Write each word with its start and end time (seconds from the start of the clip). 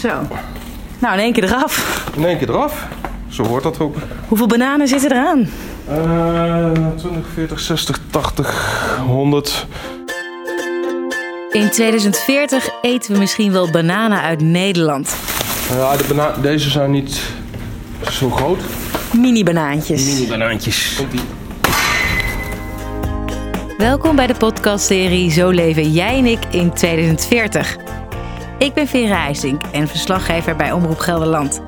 Zo. 0.00 0.08
Nou, 0.98 1.14
in 1.14 1.20
één 1.20 1.32
keer 1.32 1.44
eraf. 1.44 2.04
In 2.16 2.24
één 2.24 2.38
keer 2.38 2.48
eraf. 2.48 2.86
Zo 3.28 3.44
hoort 3.44 3.62
dat 3.62 3.78
ook. 3.78 3.96
Hoeveel 4.28 4.46
bananen 4.46 4.88
zitten 4.88 5.12
eraan? 5.12 5.48
Uh, 5.90 6.70
20, 6.96 7.22
40, 7.34 7.60
60, 7.60 7.98
80, 8.10 8.98
100. 9.06 9.66
In 11.50 11.70
2040 11.70 12.68
eten 12.82 13.12
we 13.12 13.18
misschien 13.18 13.52
wel 13.52 13.70
bananen 13.70 14.20
uit 14.20 14.40
Nederland. 14.40 15.16
Ja, 15.72 15.96
de 15.96 16.04
bana 16.08 16.32
deze 16.42 16.70
zijn 16.70 16.90
niet 16.90 17.20
zo 18.10 18.30
groot. 18.30 18.60
Mini-banaantjes. 19.12 20.04
Mini-banaantjes. 20.04 21.02
Welkom 23.78 24.16
bij 24.16 24.26
de 24.26 24.34
podcastserie 24.34 25.30
Zo 25.30 25.50
leven 25.50 25.92
jij 25.92 26.18
en 26.18 26.26
ik 26.26 26.38
in 26.50 26.72
2040. 26.72 27.89
Ik 28.60 28.74
ben 28.74 28.86
Vera 28.86 29.16
IJsink 29.16 29.62
en 29.72 29.88
verslaggever 29.88 30.56
bij 30.56 30.72
Omroep 30.72 30.98
Gelderland. 30.98 31.62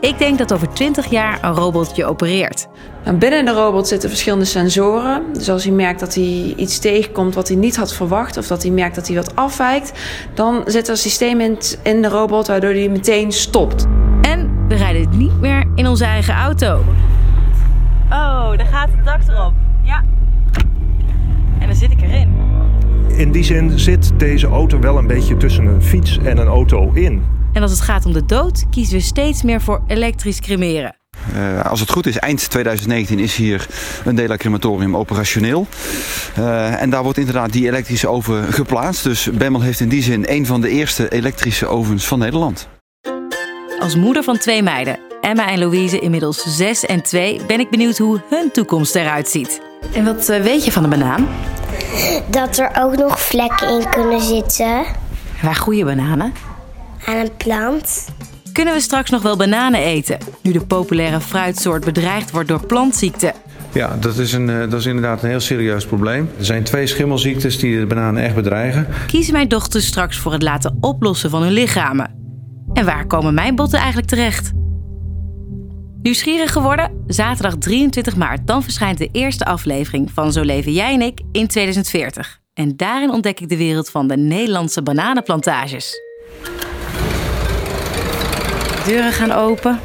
Ik 0.00 0.18
denk 0.18 0.38
dat 0.38 0.52
over 0.52 0.68
20 0.68 1.06
jaar 1.06 1.44
een 1.44 1.54
robot 1.54 1.96
je 1.96 2.04
opereert. 2.04 2.66
Nou, 3.04 3.16
binnen 3.16 3.44
de 3.44 3.52
robot 3.52 3.88
zitten 3.88 4.08
verschillende 4.08 4.44
sensoren. 4.44 5.32
Dus 5.32 5.50
als 5.50 5.64
hij 5.64 5.72
merkt 5.72 6.00
dat 6.00 6.14
hij 6.14 6.54
iets 6.56 6.78
tegenkomt 6.78 7.34
wat 7.34 7.48
hij 7.48 7.56
niet 7.56 7.76
had 7.76 7.94
verwacht, 7.94 8.36
of 8.36 8.46
dat 8.46 8.62
hij 8.62 8.70
merkt 8.72 8.94
dat 8.94 9.06
hij 9.06 9.16
wat 9.16 9.36
afwijkt, 9.36 9.92
dan 10.34 10.62
zit 10.66 10.84
er 10.84 10.90
een 10.90 10.96
systeem 10.96 11.40
in, 11.40 12.02
de 12.02 12.08
robot 12.08 12.46
waardoor 12.46 12.70
hij 12.70 12.88
meteen 12.88 13.32
stopt. 13.32 13.86
En 14.22 14.66
we 14.68 14.74
rijden 14.74 15.18
niet 15.18 15.40
meer 15.40 15.64
in 15.74 15.86
onze 15.86 16.04
eigen 16.04 16.34
auto. 16.34 16.82
Oh, 18.10 18.56
daar 18.56 18.66
gaat 18.66 18.88
het 18.96 19.04
dak 19.04 19.20
erop. 19.28 19.52
Ja. 19.82 20.02
En 21.58 21.66
dan 21.66 21.76
zit 21.76 21.90
ik 21.90 22.02
erin. 22.02 22.34
In 23.16 23.32
die 23.32 23.44
zin 23.44 23.78
zit 23.78 24.10
deze 24.16 24.46
auto 24.46 24.78
wel 24.80 24.98
een 24.98 25.06
beetje 25.06 25.36
tussen 25.36 25.66
een 25.66 25.82
fiets 25.82 26.18
en 26.18 26.38
een 26.38 26.46
auto 26.46 26.90
in. 26.92 27.22
En 27.52 27.62
als 27.62 27.70
het 27.70 27.80
gaat 27.80 28.06
om 28.06 28.12
de 28.12 28.24
dood, 28.24 28.64
kiezen 28.70 28.94
we 28.94 29.02
steeds 29.02 29.42
meer 29.42 29.60
voor 29.60 29.82
elektrisch 29.86 30.40
cremeren. 30.40 30.96
Uh, 31.34 31.64
als 31.64 31.80
het 31.80 31.90
goed 31.90 32.06
is, 32.06 32.18
eind 32.18 32.50
2019 32.50 33.18
is 33.18 33.36
hier 33.36 33.66
een 34.04 34.14
Dela-crematorium 34.14 34.96
operationeel. 34.96 35.66
Uh, 36.38 36.82
en 36.82 36.90
daar 36.90 37.02
wordt 37.02 37.18
inderdaad 37.18 37.52
die 37.52 37.66
elektrische 37.66 38.08
oven 38.08 38.52
geplaatst. 38.52 39.04
Dus 39.04 39.30
Bemmel 39.32 39.60
heeft 39.60 39.80
in 39.80 39.88
die 39.88 40.02
zin 40.02 40.24
een 40.28 40.46
van 40.46 40.60
de 40.60 40.68
eerste 40.68 41.12
elektrische 41.12 41.66
ovens 41.66 42.06
van 42.06 42.18
Nederland. 42.18 42.68
Als 43.78 43.96
moeder 43.96 44.22
van 44.22 44.38
twee 44.38 44.62
meiden, 44.62 44.98
Emma 45.20 45.48
en 45.48 45.58
Louise, 45.58 45.98
inmiddels 45.98 46.56
6 46.56 46.84
en 46.84 47.02
2, 47.02 47.40
ben 47.46 47.60
ik 47.60 47.70
benieuwd 47.70 47.98
hoe 47.98 48.22
hun 48.28 48.50
toekomst 48.52 48.94
eruit 48.94 49.28
ziet. 49.28 49.65
En 49.94 50.04
wat 50.04 50.28
uh, 50.30 50.40
weet 50.40 50.64
je 50.64 50.72
van 50.72 50.82
de 50.82 50.88
banaan? 50.88 51.28
Dat 52.30 52.58
er 52.58 52.70
ook 52.78 52.96
nog 52.96 53.20
vlekken 53.20 53.68
in 53.68 53.88
kunnen 53.88 54.20
zitten. 54.20 54.84
Waar 55.42 55.54
groeien 55.54 55.86
bananen? 55.86 56.32
Aan 57.04 57.16
een 57.16 57.36
plant. 57.36 58.08
Kunnen 58.52 58.74
we 58.74 58.80
straks 58.80 59.10
nog 59.10 59.22
wel 59.22 59.36
bananen 59.36 59.80
eten, 59.80 60.18
nu 60.42 60.52
de 60.52 60.60
populaire 60.60 61.20
fruitsoort 61.20 61.84
bedreigd 61.84 62.30
wordt 62.30 62.48
door 62.48 62.66
plantziekten? 62.66 63.32
Ja, 63.72 63.96
dat 64.00 64.18
is, 64.18 64.32
een, 64.32 64.46
dat 64.46 64.72
is 64.72 64.86
inderdaad 64.86 65.22
een 65.22 65.28
heel 65.28 65.40
serieus 65.40 65.86
probleem. 65.86 66.30
Er 66.38 66.44
zijn 66.44 66.62
twee 66.62 66.86
schimmelziektes 66.86 67.58
die 67.58 67.78
de 67.78 67.86
bananen 67.86 68.22
echt 68.22 68.34
bedreigen. 68.34 68.86
Kiezen 69.06 69.32
mijn 69.32 69.48
dochters 69.48 69.86
straks 69.86 70.18
voor 70.18 70.32
het 70.32 70.42
laten 70.42 70.76
oplossen 70.80 71.30
van 71.30 71.42
hun 71.42 71.52
lichamen? 71.52 72.10
En 72.72 72.84
waar 72.84 73.06
komen 73.06 73.34
mijn 73.34 73.54
botten 73.54 73.78
eigenlijk 73.78 74.08
terecht? 74.08 74.52
Nieuwsgierig 76.06 76.52
geworden? 76.52 77.04
Zaterdag 77.06 77.54
23 77.58 78.16
maart, 78.16 78.46
dan 78.46 78.62
verschijnt 78.62 78.98
de 78.98 79.08
eerste 79.12 79.44
aflevering 79.44 80.10
van 80.14 80.32
Zo 80.32 80.42
leven 80.42 80.72
jij 80.72 80.94
en 80.94 81.02
ik 81.02 81.20
in 81.32 81.46
2040. 81.46 82.40
En 82.54 82.76
daarin 82.76 83.10
ontdek 83.10 83.40
ik 83.40 83.48
de 83.48 83.56
wereld 83.56 83.90
van 83.90 84.08
de 84.08 84.16
Nederlandse 84.16 84.82
bananenplantages. 84.82 86.00
Deuren 88.86 89.12
gaan 89.12 89.32
open. 89.32 89.80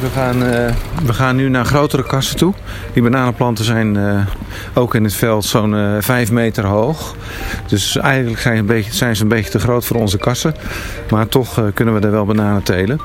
We 0.00 0.08
gaan, 0.14 0.36
uh, 0.36 0.74
we 1.04 1.12
gaan 1.12 1.36
nu 1.36 1.48
naar 1.48 1.64
grotere 1.64 2.06
kassen 2.06 2.36
toe. 2.36 2.54
Die 2.92 3.02
bananenplanten 3.02 3.64
zijn 3.64 3.94
uh, 3.94 4.26
ook 4.74 4.94
in 4.94 5.04
het 5.04 5.14
veld 5.14 5.44
zo'n 5.44 5.72
uh, 5.72 5.96
eh, 5.96 6.02
5 6.02 6.30
meter 6.30 6.66
hoog. 6.66 7.16
Dus 7.66 7.96
eigenlijk 7.96 8.40
zijn, 8.40 8.66
beetje, 8.66 8.92
zijn, 8.92 9.16
ze 9.16 9.22
een 9.22 9.28
beetje 9.28 9.50
te 9.50 9.58
groot 9.58 9.84
voor 9.84 9.96
onze 9.96 10.18
kassen. 10.18 10.54
Maar 11.10 11.28
toch 11.28 11.72
kunnen 11.74 11.94
we 11.94 12.00
er 12.00 12.10
wel 12.10 12.24
bananen 12.24 12.62
telen. 12.62 13.00